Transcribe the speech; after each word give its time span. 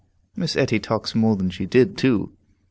Miss 0.35 0.55
Etty 0.57 0.79
talks 0.79 1.13
more 1.13 1.35
than 1.35 1.51
she 1.51 1.67
did, 1.67 1.95
too. 1.95 2.31